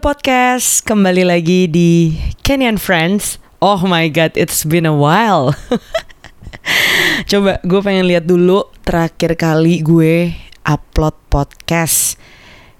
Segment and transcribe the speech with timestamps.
[0.00, 3.36] Podcast, kembali lagi di Kenyan Friends.
[3.60, 5.52] Oh my god, it's been a while.
[7.28, 10.32] Coba gue pengen lihat dulu terakhir kali gue
[10.64, 12.16] upload podcast.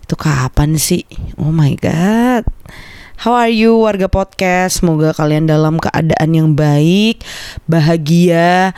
[0.00, 1.04] Itu kapan sih?
[1.36, 2.48] Oh my god.
[3.20, 4.80] How are you warga podcast?
[4.80, 7.20] Semoga kalian dalam keadaan yang baik,
[7.68, 8.72] bahagia,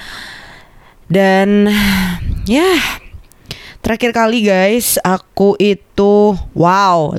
[1.07, 1.71] dan
[2.51, 2.75] ya
[3.83, 7.19] Terakhir kali guys, aku itu wow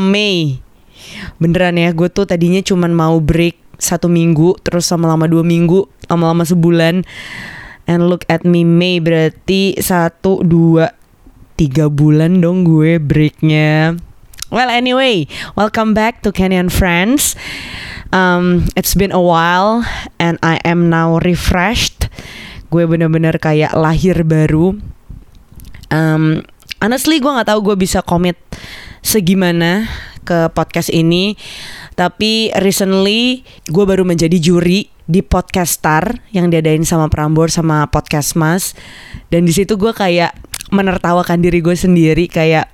[0.00, 0.56] Mei.
[1.36, 6.48] Beneran ya, gue tuh tadinya cuman mau break satu minggu, terus lama-lama dua minggu, lama-lama
[6.48, 7.04] sebulan.
[7.84, 10.96] And look at me Mei berarti satu dua
[11.60, 14.00] tiga bulan dong gue breaknya.
[14.48, 15.28] Well anyway,
[15.60, 17.36] welcome back to Kenyan Friends.
[18.16, 19.84] Um, it's been a while
[20.16, 22.08] and I am now refreshed.
[22.72, 24.96] Gue bener-bener kayak lahir baru
[25.92, 26.42] um,
[26.82, 28.38] honestly gue nggak tahu gue bisa komit
[29.02, 29.86] segimana
[30.28, 31.34] ke podcast ini.
[31.96, 38.36] Tapi recently gue baru menjadi juri di podcast star yang diadain sama Prambor sama podcast
[38.36, 38.76] Mas.
[39.32, 40.36] Dan di situ gue kayak
[40.68, 42.68] menertawakan diri gue sendiri kayak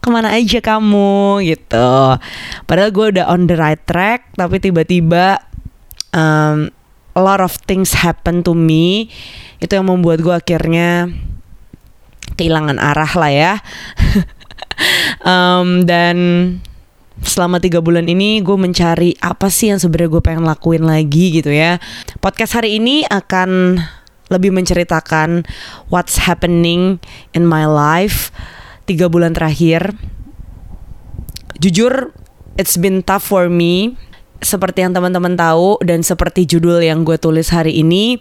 [0.00, 1.44] ke mana aja kamu?
[1.46, 2.18] gitu.
[2.66, 5.38] Padahal gue udah on the right track tapi tiba-tiba
[6.10, 6.72] um,
[7.14, 9.06] a lot of things happen to me.
[9.62, 11.08] Itu yang membuat gue akhirnya
[12.40, 13.52] kehilangan arah lah ya.
[15.28, 16.16] um, dan
[17.20, 21.52] selama tiga bulan ini gue mencari apa sih yang sebenarnya gue pengen lakuin lagi gitu
[21.52, 21.76] ya.
[22.24, 23.76] Podcast hari ini akan
[24.32, 25.44] lebih menceritakan
[25.92, 26.96] what's happening
[27.36, 28.32] in my life
[28.88, 29.92] tiga bulan terakhir.
[31.60, 32.16] Jujur,
[32.56, 34.00] it's been tough for me.
[34.40, 38.16] Seperti yang teman-teman tahu dan seperti judul yang gue tulis hari ini,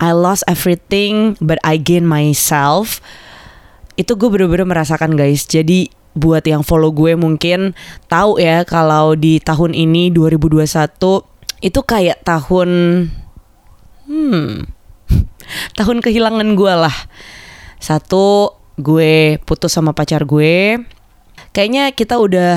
[0.00, 3.04] I lost everything but I gain myself
[4.00, 5.44] itu gue bener-bener merasakan guys.
[5.44, 7.76] Jadi buat yang follow gue mungkin
[8.08, 10.66] tahu ya kalau di tahun ini 2021
[11.60, 12.70] itu kayak tahun
[14.08, 14.66] hmm
[15.78, 16.96] tahun kehilangan gue lah.
[17.76, 20.80] Satu gue putus sama pacar gue.
[21.52, 22.56] Kayaknya kita udah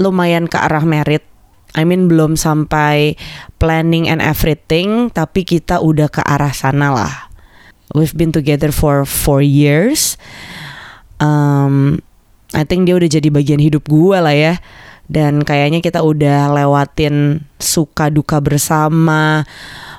[0.00, 1.28] lumayan ke arah merit.
[1.70, 3.14] I mean belum sampai
[3.62, 7.14] planning and everything tapi kita udah ke arah sana lah.
[7.94, 10.18] We've been together for four years
[11.20, 12.00] um,
[12.50, 14.58] I think dia udah jadi bagian hidup gue lah ya.
[15.10, 19.42] Dan kayaknya kita udah lewatin suka duka bersama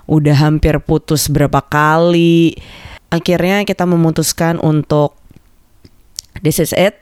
[0.08, 2.56] udah hampir putus berapa kali.
[3.12, 5.16] Akhirnya kita memutuskan untuk
[6.44, 7.00] this is it.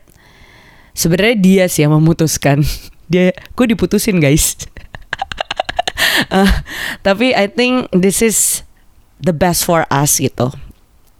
[0.94, 2.62] Sebenarnya dia sih yang memutuskan.
[3.10, 4.54] Dia gue diputusin guys.
[6.30, 6.46] Uh,
[7.06, 8.62] tapi I think this is
[9.18, 10.54] the best for us gitu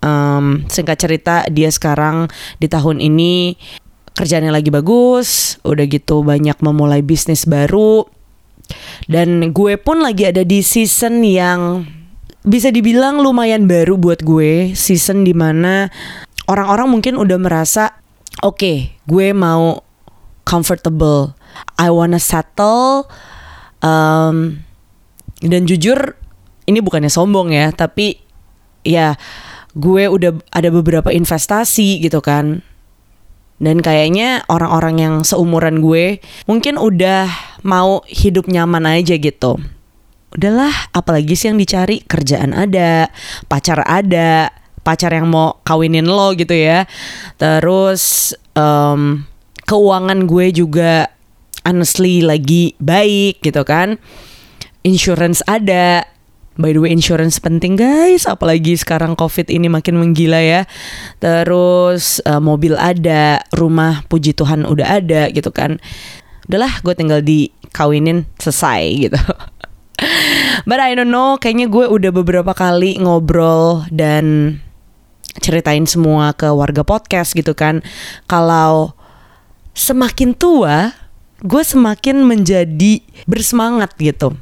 [0.05, 2.29] um, singkat cerita dia sekarang
[2.61, 3.57] di tahun ini
[4.17, 8.05] kerjanya lagi bagus, udah gitu banyak memulai bisnis baru.
[9.11, 11.89] Dan gue pun lagi ada di season yang
[12.47, 15.89] bisa dibilang lumayan baru buat gue, season di mana
[16.49, 18.01] orang-orang mungkin udah merasa
[18.41, 19.83] oke, okay, gue mau
[20.47, 21.37] comfortable,
[21.77, 23.11] I wanna settle,
[23.85, 24.63] um,
[25.43, 26.17] dan jujur
[26.65, 28.21] ini bukannya sombong ya, tapi
[28.87, 29.19] ya
[29.77, 32.63] gue udah ada beberapa investasi gitu kan.
[33.61, 36.17] Dan kayaknya orang-orang yang seumuran gue
[36.49, 37.29] mungkin udah
[37.61, 39.61] mau hidup nyaman aja gitu.
[40.33, 42.01] Udahlah apalagi sih yang dicari?
[42.01, 43.13] Kerjaan ada
[43.53, 44.49] pacar ada
[44.81, 46.89] pacar yang mau kawinin lo gitu ya.
[47.37, 49.29] Terus um,
[49.69, 51.13] keuangan gue juga
[51.69, 54.01] honestly lagi baik gitu kan.
[54.81, 56.09] Insurance ada
[56.61, 58.29] By the way insurance penting guys.
[58.29, 60.69] Apalagi sekarang covid ini makin menggila ya.
[61.17, 65.81] Terus uh, mobil ada Rumah puji Tuhan udah ada gitu kan.
[66.45, 69.21] Udahlah gue tinggal dikawinin selesai gitu.
[70.69, 74.57] But I don't know Kayaknya gue udah beberapa kali ngobrol Dan
[75.37, 77.85] ceritain semua ke warga podcast gitu kan.
[78.29, 78.97] Kalau
[79.73, 80.93] semakin tua
[81.41, 84.37] Gue semakin menjadi bersemangat gitu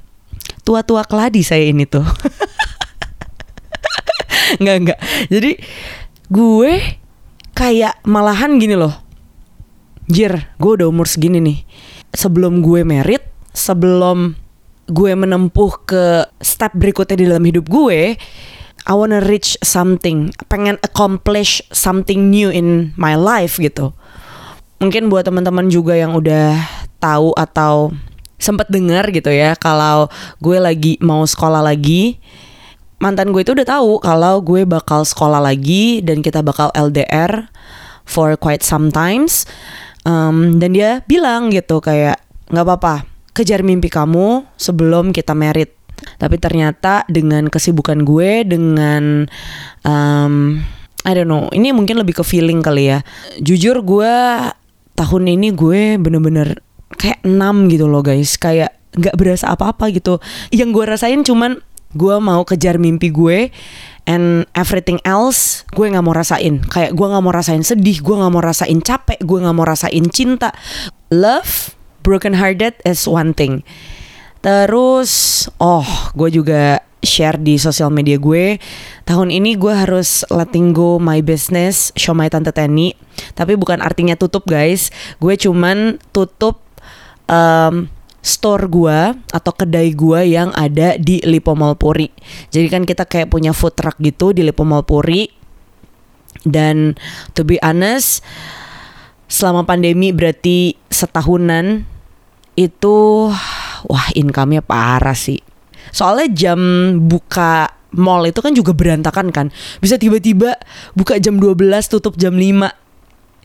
[0.69, 2.05] tua-tua keladi saya ini tuh.
[4.61, 4.99] nggak nggak.
[5.33, 5.57] Jadi
[6.29, 6.73] gue
[7.57, 8.93] kayak malahan gini loh.
[10.13, 11.59] Jir, gue udah umur segini nih.
[12.13, 13.25] Sebelum gue merit,
[13.57, 14.37] sebelum
[14.89, 18.17] gue menempuh ke step berikutnya di dalam hidup gue,
[18.89, 23.93] I wanna reach something, pengen accomplish something new in my life gitu.
[24.81, 26.57] Mungkin buat teman-teman juga yang udah
[26.97, 27.93] tahu atau
[28.39, 30.07] sempat dengar gitu ya kalau
[30.39, 32.23] gue lagi mau sekolah lagi
[32.99, 37.47] mantan gue itu udah tahu kalau gue bakal sekolah lagi dan kita bakal LDR
[38.09, 39.47] for quite some times.
[40.09, 42.17] Um, dan dia bilang gitu kayak
[42.49, 43.05] nggak apa-apa
[43.37, 45.77] kejar mimpi kamu sebelum kita merit.
[46.17, 49.27] Tapi ternyata dengan kesibukan gue dengan
[49.85, 50.63] um,
[51.07, 53.05] I don't know ini mungkin lebih ke feeling kali ya.
[53.39, 54.15] Jujur gue
[54.99, 56.59] tahun ini gue bener-bener
[56.97, 58.41] kayak enam gitu loh guys.
[58.41, 60.23] Kayak nggak berasa apa-apa gitu.
[60.49, 61.61] Yang gue rasain cuman
[61.97, 63.49] gue mau kejar mimpi gue
[64.05, 66.65] and everything else gue nggak mau rasain.
[66.65, 70.05] Kayak gue nggak mau rasain sedih gue nggak mau rasain capek gue nggak mau rasain
[70.09, 70.53] cinta.
[71.13, 73.61] Love broken hearted is one thing.
[74.41, 75.87] Terus oh
[76.17, 78.59] gue juga share di sosial media gue.
[79.07, 82.93] Tahun ini gue harus letting go my business show my tante Teni.
[83.35, 84.91] Tapi bukan artinya tutup guys.
[85.23, 86.68] Gue cuman tutup
[87.29, 87.87] um,
[88.19, 92.11] store gua atau kedai gua yang ada di Lipo Mall Puri.
[92.51, 95.31] Jadi kan kita kayak punya food truck gitu di Lipo Mall Puri.
[96.45, 96.95] Dan
[97.35, 98.23] to be honest,
[99.29, 101.85] selama pandemi berarti setahunan
[102.59, 103.31] itu
[103.87, 105.39] wah income-nya parah sih.
[105.95, 106.61] Soalnya jam
[107.07, 109.47] buka mall itu kan juga berantakan kan.
[109.81, 110.59] Bisa tiba-tiba
[110.93, 111.55] buka jam 12
[111.89, 112.69] tutup jam 5.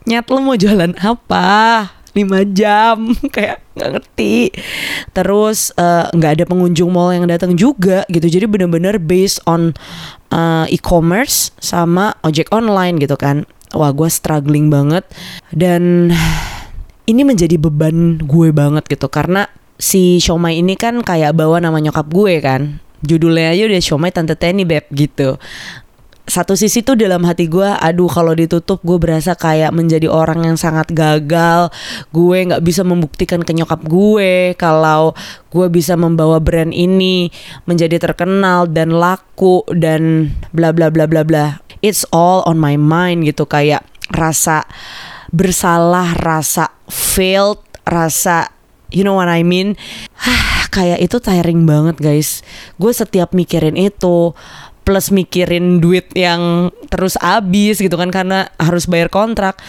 [0.03, 1.47] Nyat lo mau jualan apa?
[2.13, 2.97] 5 jam.
[3.35, 4.35] Kayak nggak ngerti.
[5.11, 8.25] Terus eh, nggak uh, ada pengunjung mall yang datang juga gitu.
[8.29, 9.73] Jadi bener-bener based on
[10.29, 13.45] uh, e-commerce sama ojek online gitu kan.
[13.73, 15.03] Wah gue struggling banget.
[15.49, 16.13] Dan
[17.09, 19.09] ini menjadi beban gue banget gitu.
[19.09, 19.49] Karena
[19.81, 22.77] si Shomai ini kan kayak bawa nama nyokap gue kan.
[23.03, 25.35] Judulnya aja udah Shomai Tante Teni Beb gitu
[26.23, 30.57] satu sisi tuh dalam hati gue aduh kalau ditutup gue berasa kayak menjadi orang yang
[30.57, 31.67] sangat gagal.
[32.15, 35.11] Gue nggak bisa membuktikan ke nyokap gue kalau
[35.51, 37.27] gue bisa membawa brand ini
[37.67, 41.59] menjadi terkenal dan laku dan bla bla bla bla bla.
[41.83, 44.63] It's all on my mind gitu kayak rasa
[45.33, 48.53] bersalah rasa failed rasa
[48.93, 49.75] you know what I mean?
[50.73, 52.45] Kayak itu tiring banget guys.
[52.81, 54.33] Gue setiap mikirin itu
[54.83, 59.59] plus mikirin duit yang terus habis gitu kan karena harus bayar kontrak.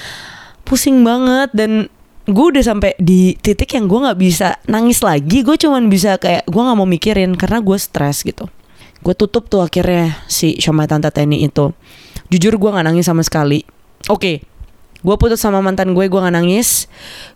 [0.67, 1.89] Pusing banget dan
[2.25, 5.47] gue udah sampai di titik yang gue nggak bisa nangis lagi.
[5.47, 8.51] Gue cuman bisa kayak gue nggak mau mikirin karena gue stres gitu.
[9.05, 11.71] Gue tutup tuh akhirnya si Shomai Tante Teni itu.
[12.33, 13.63] Jujur gue nggak nangis sama sekali.
[14.09, 14.37] Oke okay,
[15.05, 16.89] gue putus sama mantan gue gue nggak nangis.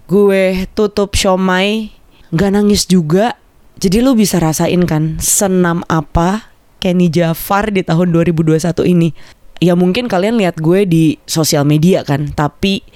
[0.09, 1.93] Gue tutup Shomai
[2.35, 3.37] nggak nangis juga.
[3.79, 9.11] Jadi lu bisa rasain kan senam apa Kenny Jafar di tahun 2021 ini.
[9.59, 12.87] Ya mungkin kalian lihat gue di sosial media kan, tapi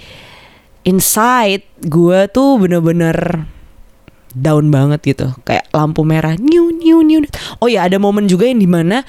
[0.86, 3.46] inside gue tuh bener-bener
[4.32, 5.34] down banget gitu.
[5.42, 7.20] Kayak lampu merah new new new
[7.60, 9.02] oh ya ada momen juga yang di mana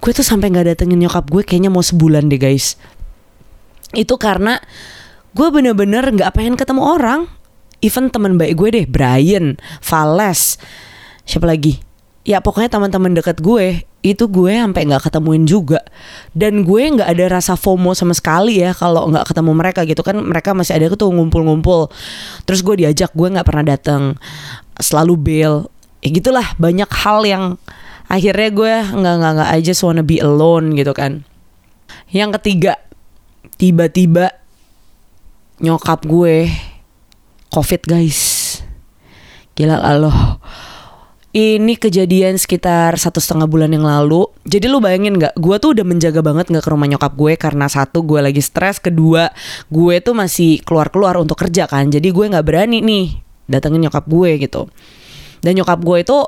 [0.00, 2.80] gue tuh sampai nggak datengin nyokap gue kayaknya mau sebulan deh guys.
[3.94, 4.58] Itu karena
[5.36, 7.20] gue bener-bener nggak pengen ketemu orang.
[7.84, 10.56] Even teman baik gue deh Brian Vales
[11.28, 11.76] siapa lagi?
[12.24, 15.80] Ya pokoknya teman-teman dekat gue itu gue sampai nggak ketemuin juga.
[16.36, 20.04] Dan gue nggak ada rasa FOMO sama sekali ya kalau nggak ketemu mereka gitu.
[20.04, 21.88] Kan mereka masih ada tuh ngumpul-ngumpul.
[22.44, 24.20] Terus gue diajak gue nggak pernah datang
[24.76, 25.54] selalu bail.
[26.04, 27.44] Ya gitulah banyak hal yang
[28.12, 31.24] akhirnya gue nggak nggak nggak aja wanna be alone gitu kan.
[32.12, 32.76] Yang ketiga
[33.56, 34.36] tiba-tiba
[35.64, 36.52] nyokap gue
[37.48, 38.20] covid guys.
[39.56, 40.33] Gila loh
[41.34, 44.30] ini kejadian sekitar satu setengah bulan yang lalu.
[44.46, 45.34] Jadi lu bayangin nggak?
[45.34, 48.78] Gue tuh udah menjaga banget nggak ke rumah nyokap gue karena satu gue lagi stres,
[48.78, 49.34] kedua
[49.66, 51.90] gue tuh masih keluar-keluar untuk kerja kan.
[51.90, 53.18] Jadi gue nggak berani nih
[53.50, 54.70] datengin nyokap gue gitu.
[55.42, 56.18] Dan nyokap gue itu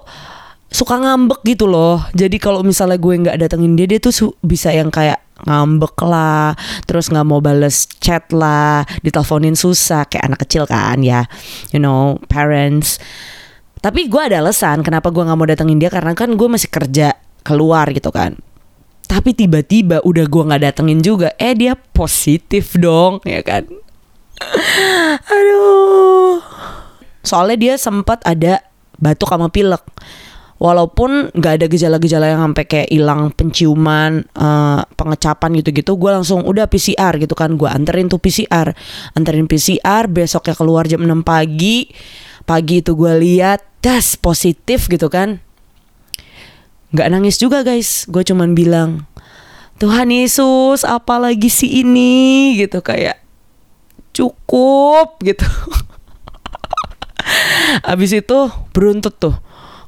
[0.75, 2.03] suka ngambek gitu loh.
[2.11, 6.59] Jadi kalau misalnya gue nggak datengin dia, dia tuh bisa yang kayak ngambek lah,
[6.91, 11.31] terus nggak mau bales chat lah, diteleponin susah kayak anak kecil kan ya,
[11.71, 12.99] you know, parents.
[13.81, 17.15] Tapi gue ada alasan kenapa gue nggak mau datengin dia karena kan gue masih kerja
[17.47, 18.35] keluar gitu kan.
[19.07, 23.63] Tapi tiba-tiba udah gue nggak datengin juga, eh dia positif dong, ya kan?
[25.37, 26.43] Aduh.
[27.23, 28.67] Soalnya dia sempat ada
[28.99, 29.83] batuk sama pilek.
[30.57, 36.65] Walaupun nggak ada gejala-gejala yang sampai kayak hilang penciuman, uh, pengecapan gitu-gitu, gue langsung udah
[36.65, 38.73] PCR gitu kan, gue anterin tuh PCR,
[39.13, 41.93] anterin PCR, besoknya keluar jam 6 pagi,
[42.47, 45.43] pagi itu gue lihat das positif gitu kan.
[46.95, 48.07] Nggak nangis juga guys.
[48.07, 49.05] Gue cuman bilang
[49.83, 52.55] Tuhan Yesus apalagi si ini?
[52.57, 53.21] Gitu kayak
[54.15, 55.45] cukup gitu.
[57.93, 58.39] Abis itu
[58.73, 59.37] beruntut tuh.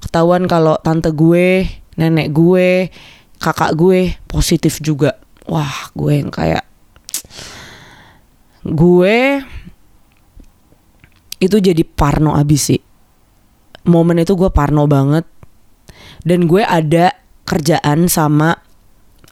[0.04, 2.90] Ketahuan kalau tante gue nenek gue
[3.38, 5.16] kakak gue positif juga.
[5.48, 6.66] Wah gue yang kayak
[8.68, 9.40] gue
[11.38, 12.80] itu jadi parno abis sih.
[13.88, 15.24] Momen itu gue parno banget.
[16.22, 17.14] Dan gue ada
[17.46, 18.58] kerjaan sama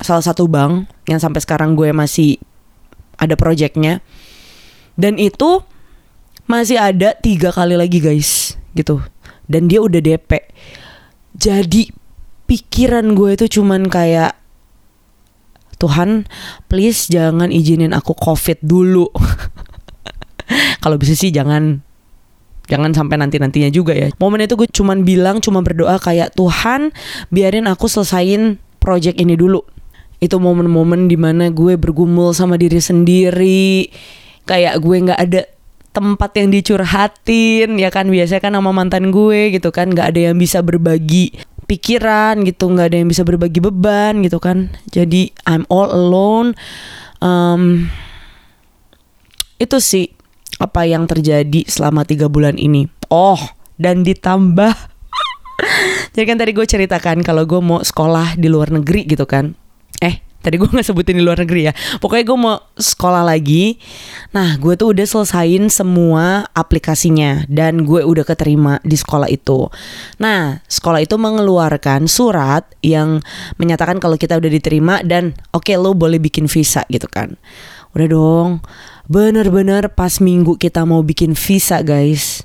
[0.00, 2.38] salah satu bank yang sampai sekarang gue masih
[3.18, 4.00] ada projectnya.
[4.96, 5.60] Dan itu
[6.46, 9.02] masih ada tiga kali lagi guys gitu.
[9.46, 10.30] Dan dia udah DP
[11.36, 11.92] jadi
[12.48, 14.32] pikiran gue itu cuman kayak
[15.76, 16.25] Tuhan
[16.72, 19.12] please jangan izinin aku covid dulu.
[20.82, 21.84] Kalau bisa sih jangan
[22.66, 24.11] jangan sampai nanti nantinya juga ya.
[24.18, 26.94] Momen itu gue cuman bilang cuma berdoa kayak Tuhan
[27.30, 29.62] biarin aku selesain project ini dulu.
[30.18, 33.90] Itu momen-momen di mana gue bergumul sama diri sendiri.
[34.46, 35.42] Kayak gue nggak ada
[35.90, 38.11] tempat yang dicurhatin ya kan?
[38.11, 39.90] Biasanya kan sama mantan gue gitu kan.
[39.92, 41.35] Nggak ada yang bisa berbagi
[41.66, 44.73] pikiran gitu nggak ada yang bisa berbagi beban gitu kan.
[44.90, 46.54] Jadi I'm all alone.
[47.20, 47.90] Um,
[49.56, 50.15] itu sih
[50.56, 52.88] apa yang terjadi selama tiga bulan ini.
[53.12, 53.38] Oh,
[53.76, 54.96] dan ditambah
[56.12, 59.52] jadi kan tadi gue ceritakan kalau gue mau sekolah di luar negeri gitu kan.
[60.00, 61.72] Eh, tadi gue nggak sebutin di luar negeri ya.
[62.00, 63.76] Pokoknya gue mau sekolah lagi.
[64.32, 69.68] Nah, gue tuh udah selesain semua aplikasinya dan gue udah keterima di sekolah itu.
[70.20, 73.20] Nah, sekolah itu mengeluarkan surat yang
[73.60, 77.36] menyatakan kalau kita udah diterima dan oke okay, lo boleh bikin visa gitu kan.
[77.96, 78.50] Udah dong
[79.06, 82.42] Bener-bener pas minggu kita mau bikin visa guys.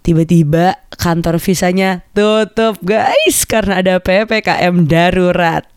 [0.00, 5.68] Tiba-tiba kantor visanya tutup guys Karena ada PPKM darurat.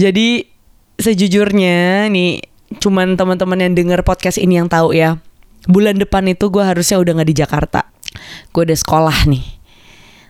[0.00, 0.48] Jadi
[0.96, 2.40] sejujurnya nih
[2.80, 5.20] Cuman teman-teman yang denger podcast ini yang tahu ya
[5.68, 7.80] Bulan depan itu gue harusnya udah gak di Jakarta.
[8.48, 9.44] Gue udah sekolah nih.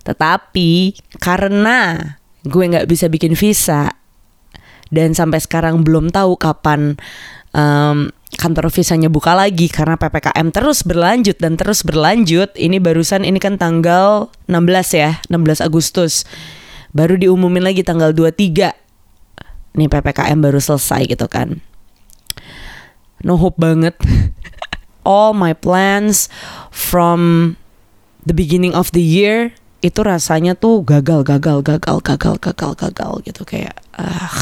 [0.03, 1.95] Tetapi karena
[2.43, 4.00] gue gak bisa bikin visa
[4.91, 6.99] dan sampai sekarang belum tahu kapan
[7.55, 12.55] um, kantor visanya buka lagi karena PPKM terus berlanjut dan terus berlanjut.
[12.55, 16.27] Ini barusan ini kan tanggal 16 ya, 16 Agustus.
[16.91, 18.75] Baru diumumin lagi tanggal 23.
[19.79, 21.63] Nih PPKM baru selesai gitu kan.
[23.23, 23.95] No hope banget.
[25.07, 26.29] All my plans
[26.75, 27.55] from
[28.27, 33.43] the beginning of the year itu rasanya tuh gagal gagal gagal gagal gagal gagal gitu.
[33.49, 34.33] Kayak ah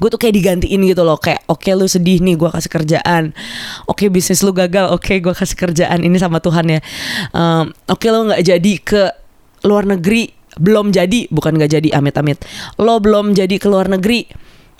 [0.00, 1.20] gue tuh kayak digantiin gitu loh.
[1.20, 3.36] Kayak oke okay, lu sedih nih gue kasih kerjaan.
[3.84, 4.88] Oke okay, bisnis lu gagal.
[4.90, 6.80] Oke okay, gue kasih kerjaan ini sama Tuhan ya.
[7.36, 9.02] Um, oke okay, lo nggak jadi ke
[9.68, 10.32] luar negeri.
[10.52, 12.44] Belum jadi bukan nggak jadi amit-amit
[12.76, 14.28] lo belum jadi ke luar negeri.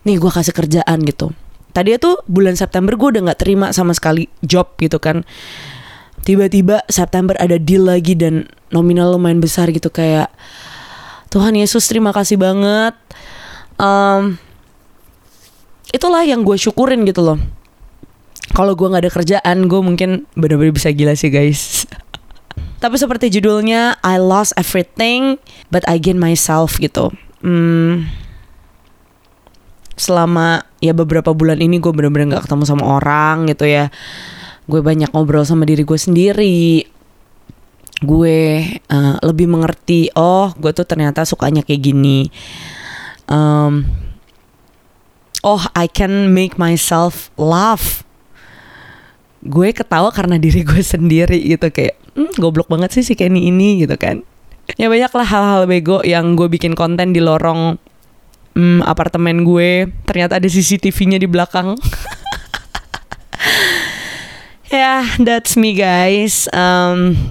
[0.08, 1.32] Nih gue kasih kerjaan gitu.
[1.72, 5.24] Tadi tuh bulan September gue udah nggak terima sama sekali job gitu kan
[6.22, 10.30] tiba-tiba September ada deal lagi dan nominal lumayan besar gitu kayak
[11.32, 12.94] Tuhan Yesus terima kasih banget.
[13.80, 14.36] Um,
[15.90, 17.38] itulah yang gue syukurin gitu loh.
[18.52, 21.88] Kalau gue nggak ada kerjaan gue mungkin benar-benar bisa gila sih guys.
[22.82, 25.40] Tapi seperti judulnya I lost everything
[25.72, 27.14] but I gain myself gitu.
[27.40, 28.12] Hmm,
[29.96, 33.88] selama ya beberapa bulan ini gue benar-benar nggak ketemu sama orang gitu ya
[34.66, 36.86] gue banyak ngobrol sama diri gue sendiri.
[38.02, 42.26] Gue uh, lebih mengerti oh gue tuh ternyata sukanya kayak gini.
[43.30, 43.86] Um,
[45.46, 48.02] oh I can make myself laugh.
[49.42, 53.82] Gue ketawa karena diri gue sendiri gitu kayak hmm, goblok banget sih si Kenny ini
[53.82, 54.22] gitu kan.
[54.78, 57.78] Ya banyak lah hal-hal bego yang gue bikin konten di lorong
[58.54, 59.90] hmm, apartemen gue.
[60.06, 61.74] Ternyata ada CCTV-nya di belakang
[64.72, 66.48] yeah, that's me guys.
[66.50, 67.30] Um,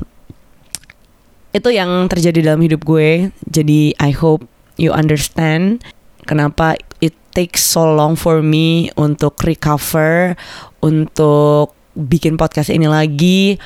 [1.51, 3.33] itu yang terjadi dalam hidup gue.
[3.49, 4.45] Jadi I hope
[4.77, 5.83] you understand
[6.29, 10.37] kenapa it takes so long for me untuk recover
[10.79, 13.59] untuk bikin podcast ini lagi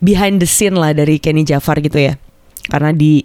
[0.00, 2.14] behind the scene lah dari Kenny Jafar gitu ya.
[2.70, 3.20] Karena di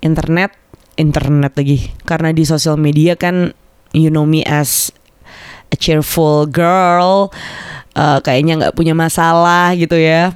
[0.00, 0.54] internet
[0.96, 1.92] internet lagi.
[2.06, 3.52] Karena di sosial media kan
[3.92, 4.94] you know me as
[5.70, 7.30] a cheerful girl
[7.94, 10.34] uh, kayaknya nggak punya masalah gitu ya.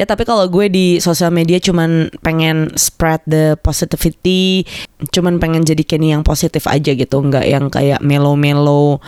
[0.00, 4.64] Ya tapi kalau gue di sosial media cuman pengen spread the positivity
[5.12, 9.04] cuman pengen jadi Kenny yang positif aja gitu nggak yang kayak melo-melo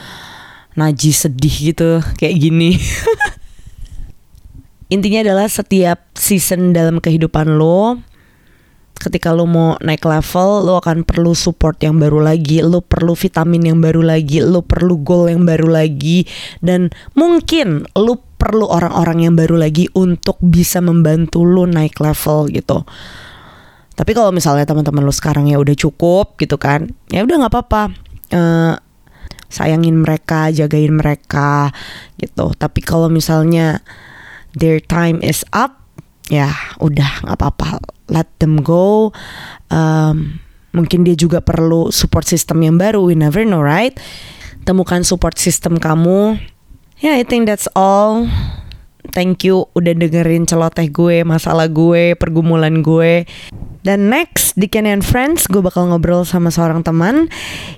[0.77, 2.77] najis sedih gitu kayak gini.
[4.95, 7.99] Intinya adalah setiap season dalam kehidupan lo
[9.05, 13.69] ketika lo mau naik level lo akan perlu support yang baru lagi lo perlu vitamin
[13.69, 16.25] yang baru lagi lo perlu goal yang baru lagi
[16.65, 22.83] dan mungkin lo perlu orang-orang yang baru lagi untuk bisa membantu lo naik level gitu
[23.95, 27.83] tapi kalau misalnya teman-teman lo sekarang ya udah cukup gitu kan ya udah nggak apa-apa
[28.33, 28.75] uh,
[29.55, 31.71] sayangin mereka, jagain mereka
[32.19, 32.51] gitu.
[32.59, 33.79] Tapi kalau misalnya
[34.59, 35.84] their time is up,
[36.33, 39.13] ya udah nggak apa-apa, let them go.
[39.69, 40.41] Um,
[40.75, 43.05] mungkin dia juga perlu support system yang baru.
[43.05, 43.95] We never know, right?
[44.65, 46.41] Temukan support system kamu.
[46.99, 48.27] Ya, yeah, I think that's all.
[49.13, 53.29] Thank you udah dengerin celoteh gue, masalah gue, pergumulan gue.
[53.85, 57.29] Dan next di and Friends gue bakal ngobrol sama seorang teman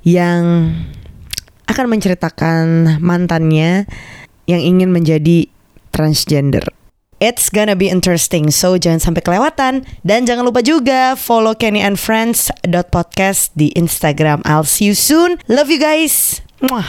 [0.06, 0.70] yang
[1.66, 3.90] akan menceritakan mantannya
[4.46, 5.50] yang ingin menjadi
[5.90, 6.75] transgender.
[7.16, 9.88] It's gonna be interesting, so jangan sampai kelewatan.
[10.04, 12.52] Dan jangan lupa juga follow Kenny and Friends
[12.92, 14.44] podcast di Instagram.
[14.44, 15.40] I'll see you soon.
[15.48, 16.44] Love you guys.
[16.60, 16.84] Mwah.